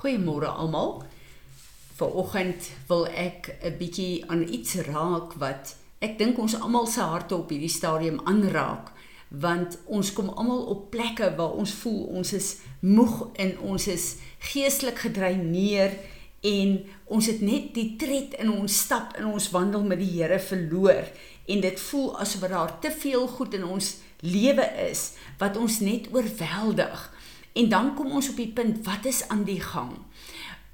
[0.00, 1.02] Goeiemôre almal.
[1.98, 7.36] Vanoggend wil ek 'n bietjie aan iets raak wat ek dink ons almal se harte
[7.36, 8.92] op hierdie stadium aanraak,
[9.28, 14.16] want ons kom almal op plekke waar ons voel ons is moeg en ons is
[14.38, 15.92] geestelik gedreineer
[16.40, 20.40] en ons het net die tred in ons stap in ons wandel met die Here
[20.40, 21.04] verloor
[21.46, 26.08] en dit voel asof daar te veel goed in ons lewe is wat ons net
[26.12, 27.19] oorweldig.
[27.52, 29.92] En dan kom ons op die punt wat is aan die gang?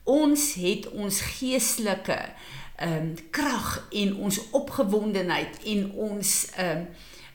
[0.02, 2.20] Ons het ons geestelike
[2.76, 6.88] ehm um, krag en ons opgewondenheid en ons ehm um,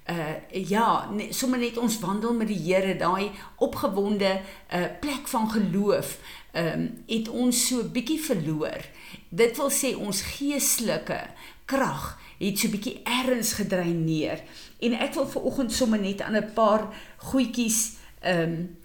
[0.10, 4.32] uh ja, ne, sommer net ons wandel met die Here, daai opgewonde
[4.74, 6.18] uh plek van geloof,
[6.52, 8.86] ehm um, het ons so bietjie verloor.
[9.30, 11.22] Dit wil sê ons geestelike
[11.66, 14.42] krag het so bietjie erns gedreineer.
[14.82, 18.78] En ek wil ver oggend sommer net aan 'n paar goedjies ehm um,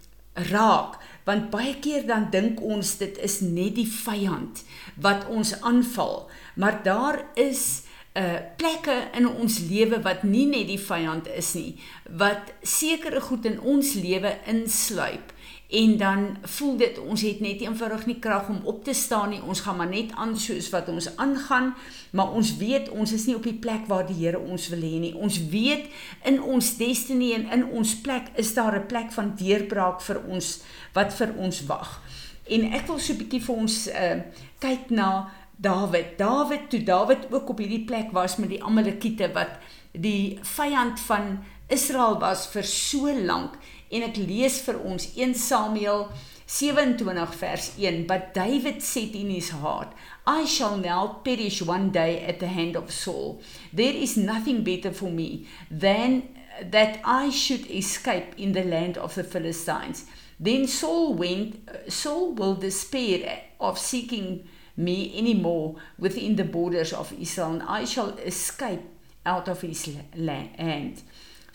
[0.51, 4.63] raak want baie keer dan dink ons dit is net die vyand
[5.03, 7.83] wat ons aanval maar daar is
[8.17, 11.77] uh plekke in ons lewe wat nie net die vyand is nie
[12.21, 15.33] wat sekere goed in ons lewe insluip
[15.67, 19.41] en dan voel dit ons het net eenvoudig nie krag om op te staan nie.
[19.43, 21.73] Ons gaan maar net aan soos wat ons aangaan,
[22.11, 24.99] maar ons weet ons is nie op die plek waar die Here ons wil hê
[24.99, 25.13] nie.
[25.15, 25.89] Ons weet
[26.23, 30.61] in ons destiny en in ons plek is daar 'n plek van deurbraak vir ons
[30.93, 32.01] wat vir ons wag.
[32.47, 34.21] En ek wil so 'n bietjie vir ons uh
[34.59, 36.17] kyk na Dawid.
[36.17, 39.57] Dawid toe Dawid ook op hierdie plek was met die Amalekiete wat
[39.91, 43.57] die vyand van Israel was vir so lank
[43.91, 46.07] en ek lees vir ons 1 Samuel
[46.47, 49.91] 27 vers 1 but David said in his heart
[50.25, 53.41] I shall now perish one day at the hand of Saul.
[53.73, 56.29] There is nothing better for me than
[56.71, 60.05] that I should escape in the land of the Philistines.
[60.39, 67.59] Then Saul went Saul will despair of seeking me anymore within the borders of Israel
[67.59, 68.83] and I shall escape
[69.25, 71.01] out of his land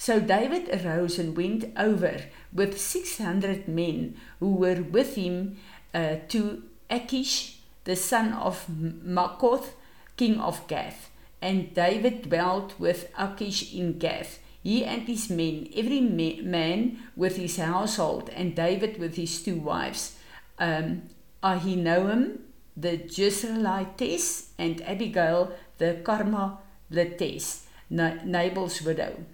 [0.02, 5.58] So David arose and went over with 600 men who were with him
[5.94, 9.74] uh, to Achish, the son of Makoth,
[10.16, 11.08] king of Gath.
[11.40, 17.58] And David dwelt with Achish in Gath, he and his men, every man with his
[17.58, 20.16] household, and David with his two wives,
[20.58, 21.02] um,
[21.44, 22.38] Ahinoam,
[22.76, 29.24] the Jezreelitess, and Abigail, the Carmelitess, Nabal's widow.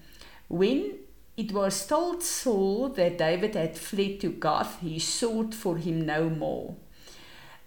[0.49, 0.93] When
[1.37, 6.29] it was told Saul that David had fled to Gath, he sought for him no
[6.29, 6.75] more.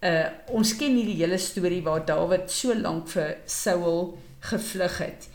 [0.02, 4.18] Uh ons ken hierdie hele storie waar Dawid so lank vir Saul
[4.50, 5.28] gevlug het.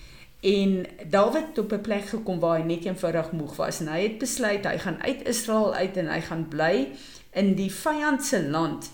[0.42, 0.74] En
[1.06, 4.18] Dawid het op 'n plek gekom waar hy net eenvoudig moeg was en hy het
[4.18, 6.92] besluit hy gaan uit Israel uit en hy gaan bly
[7.32, 8.90] in die vyand se land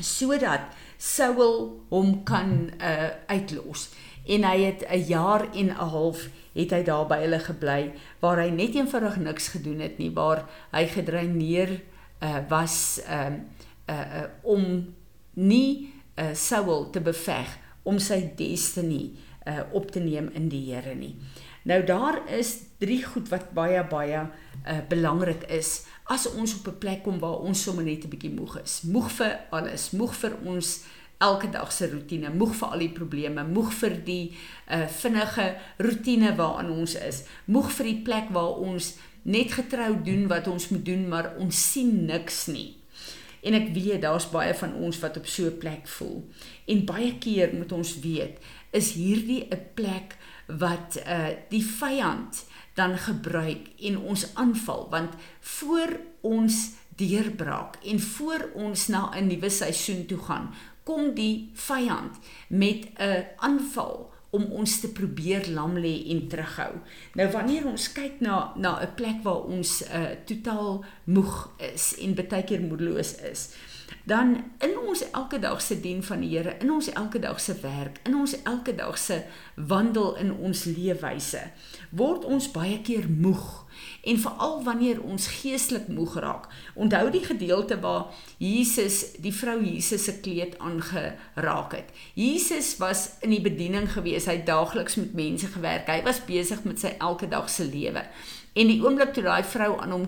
[0.00, 0.60] sodat
[0.98, 3.88] Saul hom kan uh uitlos.
[4.26, 8.42] En hy het 'n jaar en 'n half het hy daar by hulle gebly waar
[8.42, 11.80] hy net eenvoudig niks gedoen het nie waar hy gedreineer
[12.22, 13.44] uh, was um
[13.90, 14.94] uh, uh, om
[15.34, 19.10] nie uh, Saul te beveg om sy destiny
[19.46, 21.16] uh, op te neem in die Here nie.
[21.66, 26.78] Nou daar is drie goed wat baie baie uh, belangrik is as ons op 'n
[26.78, 28.82] plek kom waar ons sommer net 'n bietjie moeg is.
[28.82, 30.84] Moeg vir alles, moeg vir ons
[31.22, 34.34] elke dag se rotine, moeg vir al die probleme, moeg vir die
[34.72, 40.26] uh vinnige rotine waaraan ons is, moeg vir die plek waar ons net getrou doen
[40.30, 42.72] wat ons moet doen, maar ons sien niks nie.
[43.42, 46.22] En ek weet daar's baie van ons wat op so 'n plek voel.
[46.66, 48.38] En baie keer moet ons weet,
[48.70, 50.16] is hierdie 'n plek
[50.46, 52.44] wat uh die vyand
[52.74, 59.50] dan gebruik en ons aanval want voor ons deurbraak en voor ons na 'n nuwe
[59.50, 60.54] seisoen toe gaan
[60.84, 66.72] kom die vyand met 'n aanval om ons te probeer lam lê en terughou.
[67.14, 72.14] Nou wanneer ons kyk na na 'n plek waar ons uh, totaal moeg is en
[72.14, 73.50] baie keer moedeloos is,
[74.04, 77.54] dan in ons elke dag se dien van die Here, in ons elke dag se
[77.60, 79.22] werk, in ons elke dag se
[79.56, 81.50] wandel in ons leefwyse,
[81.90, 83.61] word ons baie keer moeg
[84.02, 86.48] en veral wanneer ons geestelik moeg raak.
[86.74, 91.90] Onthou die gedeelte waar Jesus die vrou Jesus se kleed aangeraak het.
[92.14, 95.90] Jesus was in die bediening gewees, hy het daagliks met mense gewerk.
[95.90, 98.04] Hy was besig met sy elke dag se lewe.
[98.52, 100.02] En die oomblik toe daai vrou aan hom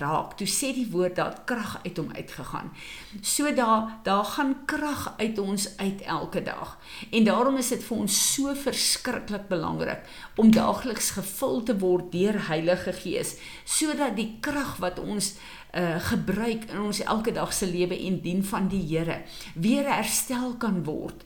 [0.00, 2.68] raak, toe sê die woord dat krag uit hom uitgegaan.
[3.24, 6.76] So daar daar gaan krag uit ons uit elke dag.
[7.10, 10.04] En daarom is dit vir ons so verskriklik belangrik
[10.36, 15.36] om daagliks gevul te word deur Heilige Gees sodat die krag wat ons
[15.76, 19.22] uh gebruik in ons elke dag se lewe en dien van die Here
[19.54, 21.24] weer herstel kan word.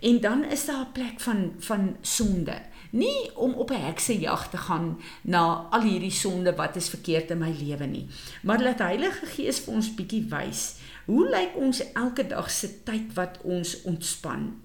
[0.00, 2.58] En dan is daar 'n plek van van sonde
[2.94, 7.38] nie om op 'n heksejag te gaan na al hierdie sonde wat is verkeerd in
[7.38, 8.06] my lewe nie
[8.42, 10.76] maar laat Heilige Gees vir ons bietjie wys
[11.06, 14.62] hoe lyk ons elke dag se tyd wat ons ontspan?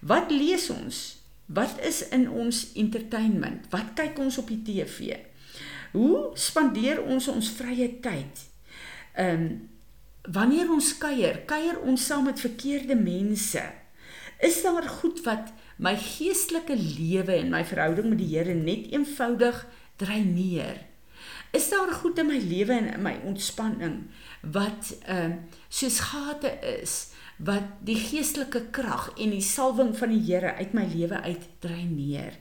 [0.00, 1.00] Wat lees ons?
[1.46, 3.66] Wat is in ons entertainment?
[3.70, 5.18] Wat kyk ons op die TV
[5.92, 8.46] hoe spandeer ons ons vrye tyd?
[9.12, 9.52] Ehm um,
[10.22, 13.62] wanneer ons kuier kuier ons saam met verkeerde mense?
[14.38, 19.66] Is daar goed wat my geestelike lewe en my verhouding met die Here net eenvoudig
[19.96, 20.80] dreineer.
[21.52, 24.06] Is daar goed in my lewe en in my ontspanning
[24.40, 30.22] wat ehm uh, soos gate is wat die geestelike krag en die salwing van die
[30.26, 32.36] Here uit my lewe uit dreineer.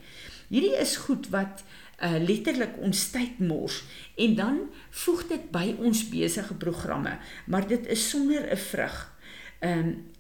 [0.51, 1.63] Hierdie is goed wat
[2.01, 3.84] uh letterlik ons tyd mors
[4.18, 4.57] en dan
[5.04, 8.98] voeg dit by ons besige programme, maar dit is sonder 'n vrug.
[9.60, 10.11] Ehm um,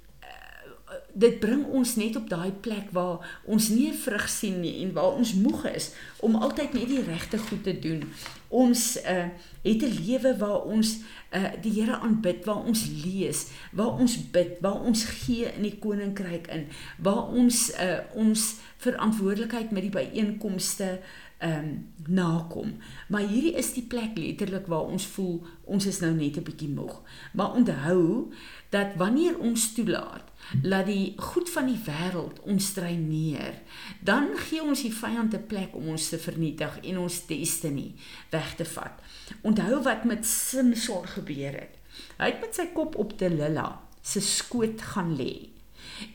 [1.13, 5.17] dit bring ons net op daai plek waar ons nie vrug sien nie en waar
[5.19, 8.05] ons moeg is om altyd net die regte goed te doen.
[8.49, 9.29] Ons uh
[9.61, 10.99] het 'n lewe waar ons
[11.31, 15.77] uh die Here aanbid, waar ons lees, waar ons bid, waar ons gee in die
[15.79, 16.67] koninkryk in,
[16.97, 20.99] waar ons uh ons verantwoordelikheid met die byeenkomste
[21.41, 22.75] ehm um, nakom.
[23.07, 26.69] Maar hierdie is die plek letterlik waar ons voel ons is nou net 'n bietjie
[26.69, 27.01] moeg.
[27.33, 28.33] Maar onthou
[28.69, 30.23] dat wanneer ons toelaat
[30.63, 33.53] laat die goed van die wêreld ons dreineer,
[33.99, 37.93] dan gee ons die vyand 'n plek om ons te vernietig en ons destiny
[38.29, 39.01] weg te vat.
[39.41, 41.77] Onthou wat met Samson gebeur het.
[42.17, 45.49] Hy het met sy kop op Delilah se skoot gaan lê.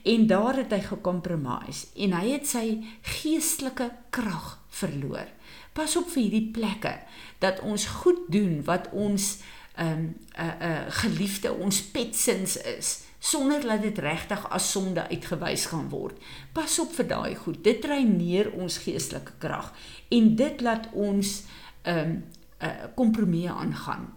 [0.03, 5.29] En daar het hy gekompromise en hy het sy geestelike krag verloor.
[5.73, 6.95] Pas op vir hierdie plekke
[7.43, 9.39] dat ons goed doen wat ons
[9.77, 14.71] 'n um, 'n uh, 'n uh, geliefde ons petsins is sonder dat dit regtig as
[14.71, 16.19] sonde uitgewys gaan word.
[16.53, 17.65] Pas op vir daai goed.
[17.65, 19.73] Dit dreineer ons geestelike krag
[20.09, 21.43] en dit laat ons
[21.83, 22.25] ehm um,
[22.59, 24.15] 'n uh, kompromie aangaan.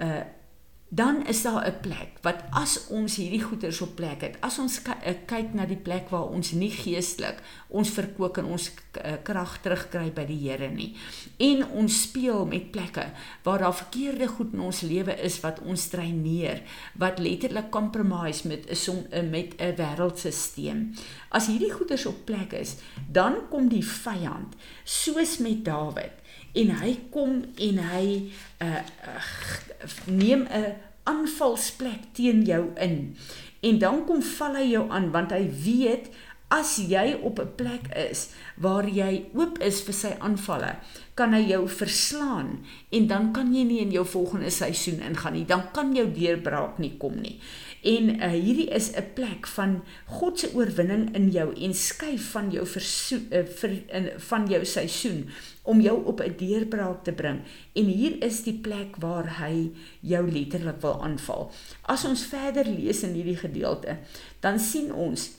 [0.00, 0.22] Uh
[0.94, 4.82] dan is daar 'n plek wat as ons hierdie goeders op plek het, as ons
[4.82, 9.58] eh, kyk na die plek waar ons nie geestelik ons verkoop en ons eh, krag
[9.60, 10.94] terugkry by die Here nie.
[11.36, 13.06] En ons speel met plekke
[13.42, 16.62] waar daar verkeerde goed in ons lewe is wat ons dreineer,
[16.94, 20.94] wat letterlik compromise met 'n eh, met 'n wêreldstelsel.
[21.28, 22.76] As hierdie goeders op plek is,
[23.10, 24.54] dan kom die vyand
[24.84, 26.23] soos met Dawid
[26.54, 28.06] en hy kom en hy
[28.62, 29.30] uh, uh
[30.06, 30.74] neem 'n
[31.04, 33.16] aanvalsplek teen jou in.
[33.60, 36.08] En dan kom val hy jou aan want hy weet
[36.54, 40.76] as jy op 'n plek is waar jy oop is vir sy aanvalle,
[41.14, 45.44] kan hy jou verslaan en dan kan jy nie in jou volgende seisoen ingaan nie.
[45.44, 47.40] Dan kan jou deurbraak nie kom nie.
[47.84, 52.50] En uh, hierdie is 'n plek van God se oorwinning in jou en skuif van
[52.50, 55.28] jou versoek uh, vir in van jou seisoen
[55.62, 57.40] om jou op 'n deurbraak te bring.
[57.72, 59.70] En hier is die plek waar hy
[60.00, 61.50] jou letterlik wil aanval.
[61.82, 63.98] As ons verder lees in hierdie gedeelte,
[64.40, 65.30] dan sien ons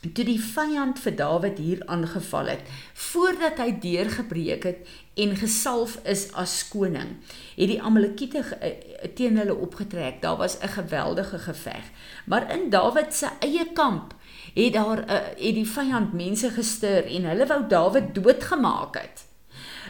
[0.00, 2.68] toe die vyand vir Dawid hier aangeval het
[3.08, 7.16] voordat hy deurgebreek het en gesalf is as koning
[7.56, 8.74] het die amalekiete eh,
[9.16, 10.20] teen hulle opgetrek.
[10.22, 11.84] Daar was 'n geweldige geveg.
[12.26, 14.14] Maar in Dawid se eie kamp
[14.54, 19.24] het daar uh, het die vyand mense gestuur en hulle wou Dawid doodgemaak het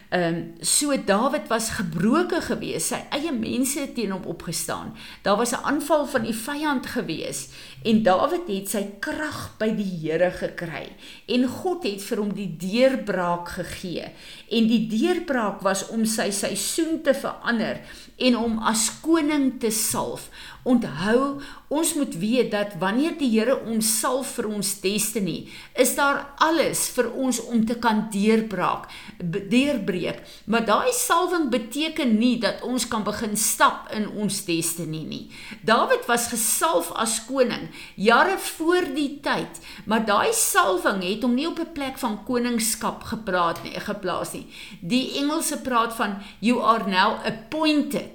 [0.09, 4.93] Ehm um, so Dawid was gebroke geweest, sy eie mense het teen hom opgestaan.
[5.23, 9.99] Daar was 'n aanval van die vyand geweest en Dawid het sy krag by die
[10.03, 10.95] Here gekry
[11.27, 14.13] en God het vir hom die deurbraak gegee.
[14.51, 17.81] En die deurbraak was om sy seisoen te verander
[18.17, 20.31] en om as koning te salf.
[20.67, 21.39] Onthou,
[21.71, 25.37] ons moet weet dat wanneer die Here ons salf vir ons destiny,
[25.79, 28.89] is daar alles vir ons om te kan deurbraak,
[29.21, 30.23] deurbreek.
[30.51, 35.23] Maar daai salwing beteken nie dat ons kan begin stap in ons destiny nie.
[35.67, 41.47] Dawid was gesalf as koning jare voor die tyd, maar daai salwing het hom nie
[41.47, 44.47] op 'n plek van koningskap gepraat nie, geplaas nie.
[44.81, 48.06] Die Engelse praat van you are now appointed.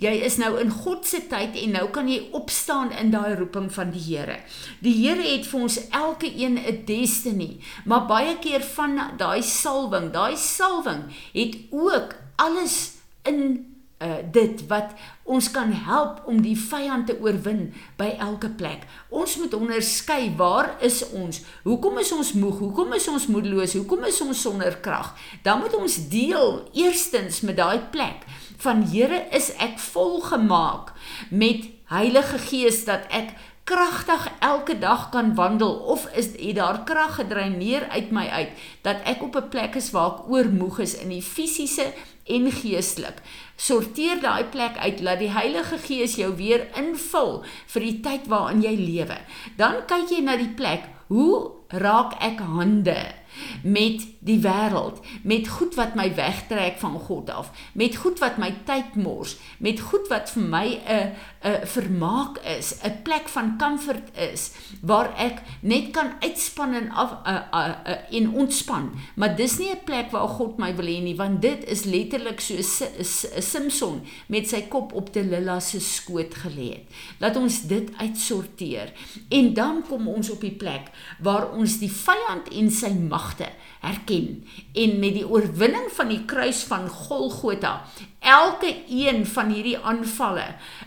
[0.00, 3.68] Jy is nou in God se tyd en nou kan jy opstaan in daai roeping
[3.72, 4.38] van die Here.
[4.80, 10.10] Die Here het vir ons elke een 'n destiny, maar baie keer van daai salwing,
[10.12, 12.92] daai salwing het ook alles
[13.24, 13.69] in
[14.00, 17.68] uh dit wat ons kan help om die vyand te oorwin
[18.00, 18.86] by elke plek.
[19.08, 21.42] Ons moet onderskei waar is ons?
[21.64, 22.58] Hoekom is ons moeg?
[22.58, 23.76] Hoekom is ons moedeloos?
[23.76, 25.12] Hoekom is ons sonder krag?
[25.44, 28.24] Dan moet ons deel eerstens met daai plek
[28.60, 30.92] van Here is ek volgemaak
[31.30, 33.36] met Heilige Gees dat ek
[33.70, 38.50] kragtig elke dag kan wandel of is het daar krag gedreineer uit my uit
[38.82, 41.92] dat ek op 'n plek is waar ek oormoeg is in die fisiese
[42.26, 43.22] en geestelik.
[43.56, 48.62] Sorteer daai plek uit laat die Heilige Gees jou weer invul vir die tyd waarin
[48.62, 49.18] jy lewe.
[49.56, 53.20] Dan kyk jy na die plek, hoe raak ek hande?
[53.62, 58.50] met die wêreld, met goed wat my wegtrek van God af, met goed wat my
[58.64, 64.16] tyd mors, met goed wat vir my 'n 'n vermaak is, 'n plek van comfort
[64.32, 64.50] is
[64.82, 68.92] waar ek net kan uitspan en af uh, uh, uh, en ontspan.
[69.14, 72.40] Maar dis nie 'n plek waar God my wil hê nie, want dit is letterlik
[72.40, 76.84] so 'n Simpson met sy kop op Delila se skoot gelê het.
[77.18, 78.92] Laat ons dit uitsorteer
[79.28, 83.48] en dan kom ons op die plek waar ons die vyand en sy mag magte
[83.80, 87.80] herken en met die oorwinning van die kruis van Golgotha
[88.20, 90.44] elke een van hierdie aanvalle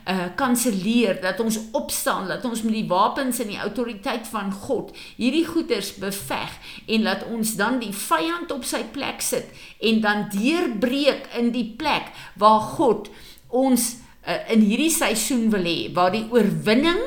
[0.08, 4.92] uh kanselleer dat ons opstaan dat ons met die wapens en die autoriteit van God
[5.18, 6.54] hierdie goeders beveg
[6.86, 9.50] en laat ons dan die vyand op sy plek sit
[9.82, 13.10] en dan deurbreek in die plek waar God
[13.50, 13.96] ons
[14.28, 17.02] uh, in hierdie seisoen wil hê waar die oorwinning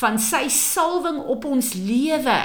[0.00, 2.40] van sy salwing op ons lewe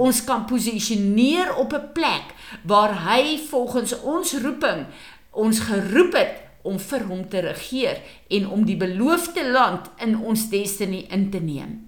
[0.00, 4.86] ons kan posisioneer op 'n plek waar hy volgens ons roeping
[5.30, 10.48] ons geroep het om vir hom te regeer en om die beloofde land in ons
[10.52, 11.78] destiny in te neem.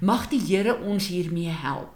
[0.00, 1.92] Mag die Here ons hiermee help.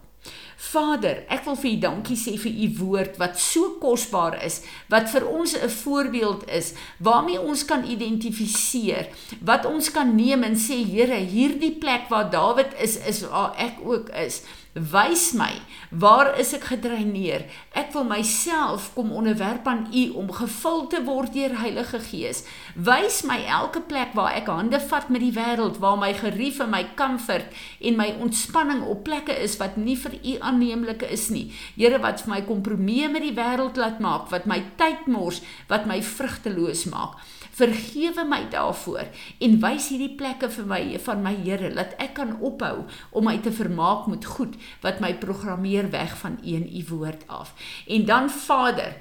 [0.58, 4.58] Vader, ek wil vir U dankie sê vir U woord wat so kosbaar is,
[4.90, 9.06] wat vir ons 'n voorbeeld is, waarmee ons kan identifiseer,
[9.40, 13.78] wat ons kan neem en sê Here, hierdie plek waar Dawid is, is waar ek
[13.84, 14.42] ook is.
[14.78, 15.58] Wys my,
[15.90, 17.48] waar is ek gedreineer?
[17.74, 22.44] Ek wil myself kom onderwerp aan U om gevul te word deur Heilige Gees.
[22.76, 26.70] Wys my elke plek waar ek hande vat met die wêreld, waar my gerief en
[26.70, 27.50] my comfort
[27.82, 31.48] en my ontspanning op plekke is wat nie vir U aanneemlik is nie.
[31.74, 35.90] Here, wat vir my kompromie met die wêreld laat maak, wat my tyd mors, wat
[35.90, 37.18] my vrugteloos maak.
[37.58, 39.08] Vergewe my daarvoor
[39.44, 43.38] en wys hierdie plekke vir my van my Here dat ek kan ophou om my
[43.42, 47.54] te vermaak met goed wat my programmeer weg van een u woord af.
[47.86, 48.94] En dan Vader,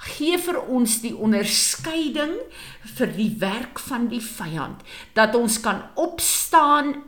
[0.00, 2.36] gee vir ons die onderskeiding
[2.96, 4.80] vir die werk van die vyand
[5.18, 6.39] dat ons kan opstaan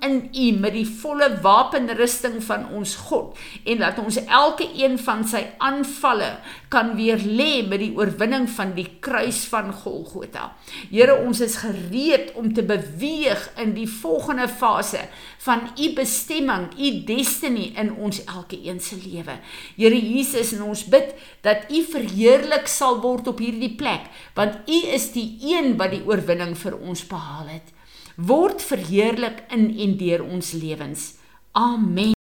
[0.00, 5.24] in U met die volle wapenrusting van ons God en dat ons elke een van
[5.26, 6.38] sy aanvalle
[6.70, 10.52] kan weer lê met die oorwinning van die kruis van Golgotha.
[10.90, 15.08] Here, ons is gereed om te beweeg in die volgende fase
[15.42, 19.40] van U bestemming, U destiny in ons elke een se lewe.
[19.76, 24.06] Here Jesus, en ons bid dat U verheerlik sal word op hierdie plek,
[24.38, 27.71] want U is die een wat die oorwinning vir ons behaal het.
[28.16, 31.14] Word verheerlik in en deur ons lewens.
[31.52, 32.21] Amen.